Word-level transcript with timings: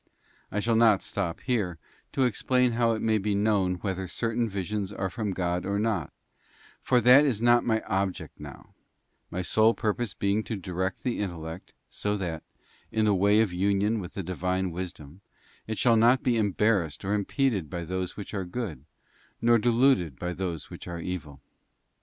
I 0.51 0.59
shall 0.61 0.75
not 0.75 1.03
stop 1.03 1.41
here 1.41 1.77
to 2.13 2.23
explain 2.23 2.71
how 2.71 2.93
it 2.93 3.03
may 3.03 3.19
be 3.19 3.35
known 3.35 3.75
whether 3.81 4.07
certain 4.07 4.49
visions 4.49 4.91
are 4.91 5.11
from 5.11 5.29
God 5.29 5.63
or 5.63 5.77
not, 5.77 6.11
for 6.81 6.99
that 7.01 7.23
is 7.23 7.39
not 7.39 7.63
my 7.63 7.81
object 7.81 8.39
now, 8.39 8.73
my 9.29 9.43
sole 9.43 9.75
purpose 9.75 10.15
being 10.15 10.43
to 10.45 10.55
direct 10.55 11.03
the 11.03 11.19
intellect, 11.19 11.75
so 11.87 12.17
that, 12.17 12.41
in 12.91 13.05
the 13.05 13.13
way 13.13 13.41
of 13.41 13.53
union 13.53 13.99
with 13.99 14.15
the 14.15 14.23
Divine 14.23 14.71
Wisdom, 14.71 15.21
it 15.67 15.77
shall 15.77 15.97
not 15.97 16.23
be 16.23 16.35
embarrassed 16.35 17.05
or 17.05 17.13
impeded 17.13 17.69
by 17.69 17.83
those 17.85 18.17
which 18.17 18.33
are 18.33 18.43
good, 18.43 18.85
nor 19.39 19.59
deluded 19.59 20.17
by 20.17 20.33
those 20.33 20.71
which 20.71 20.87
are 20.87 20.97
evil. 20.97 21.41